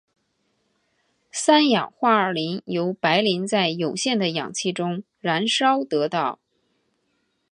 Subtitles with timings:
[1.31, 6.39] 三氧化二磷由白磷在有限的氧气中燃烧得到。